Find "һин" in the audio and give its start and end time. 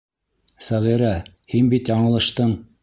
1.55-1.71